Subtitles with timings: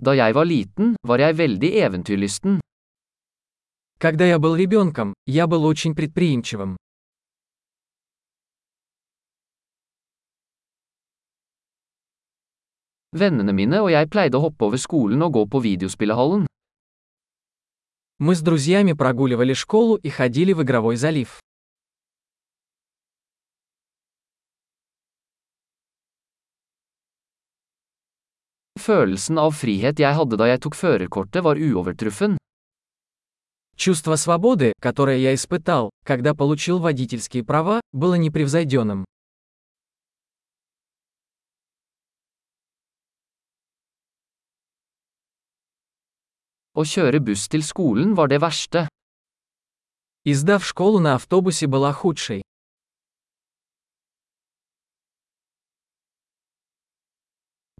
[0.00, 2.60] Da jeg var liten, var jeg veldig eventyrlysten.
[4.00, 6.76] Когда я был ребенком, я был очень предприимчивым.
[13.12, 16.46] Vennene mine og jeg pleide å hoppe over skolen og gå på videospillehallen.
[18.20, 21.40] Мы с друзьями прогуливали школу и ходили в игровой залив.
[28.80, 32.38] Følelsen av frihet jeg hadde da jeg tok førerkortet var uovertruffen.
[33.76, 39.04] Чувство свободы, которое я испытал, когда получил водительские права, было непревзойденным.
[46.72, 48.88] Å kjøre buss til skolen var det verste.
[50.24, 52.42] Езда в школу на автобусе была худшей.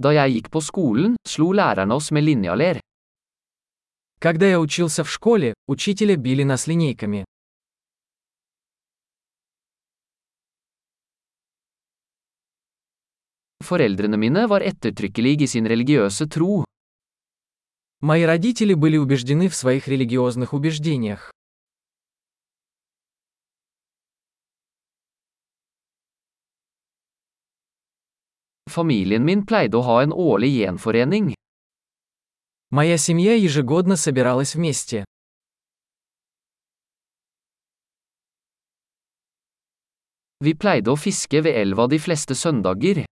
[0.00, 2.80] Da jeg gikk på skolen, slo lærerne oss med linjaler.
[4.18, 7.24] Когда я учился в школе, учителя били нас линейками.
[13.64, 16.64] Foreldrene mine var ettertrykkelige i sin religiøse tro.
[18.00, 21.30] Мои родители были убеждены в своих религиозных убеждениях.
[28.69, 31.33] Familien min pleide å ha en årlig gjenforening.
[32.71, 35.05] Моя семья ежегодно собиралась вместе.
[40.43, 43.05] Vi pleide å fiske ved elva de fleste søndager.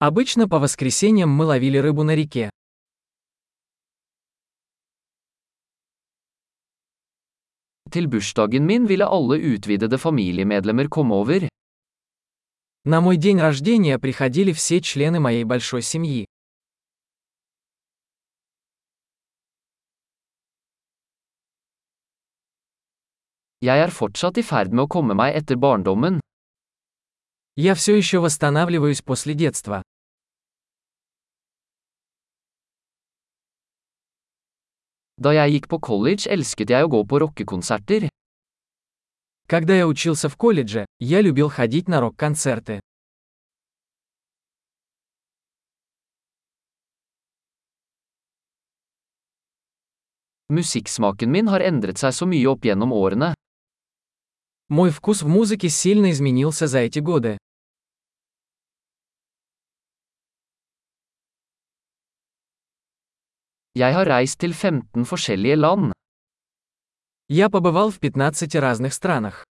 [0.00, 2.50] Обычно по воскресеньям мы ловили рыбу на реке.
[7.94, 11.48] Til bursdagen min ville alle utvidede familiemedlemmer komme over.
[12.85, 16.25] На мой день рождения приходили все члены моей большой семьи.
[23.61, 26.21] Jeg er fortsatt i ferd med å komme meg etter barndommen.
[27.57, 29.81] Я все еще восстанавливаюсь после детства.
[35.17, 38.07] Da jeg gikk på college elsket jeg å gå på rockekonserter.
[39.49, 42.79] Когда я учился в колледже, я любил ходить на рок-концерты.
[50.51, 53.33] Musikksmaken min har endret seg så mye opp gjennom årene.
[54.69, 57.39] Мой вкус в музыке сильно изменился за эти годы.
[63.73, 65.98] Jeg har reist til 15 forskjellige land.
[67.31, 69.45] Я побывал в 15 разных странах.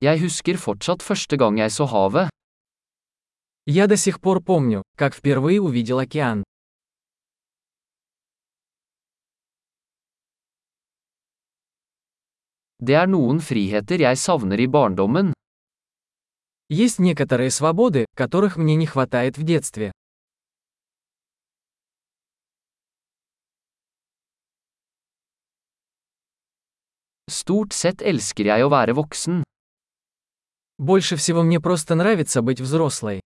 [0.00, 2.28] Jeg husker fortsatt første gang jeg så havet.
[3.66, 6.42] Я до сих пор помню, как впервые увидел океан.
[12.82, 15.32] Det er noen friheter jeg savner i barndommen.
[16.68, 19.92] Есть некоторые свободы, которых мне не хватает в детстве.
[27.30, 29.44] Stort sett elsker jeg å være voksen.
[30.82, 33.19] Больше всего мне просто нравится быть взрослой.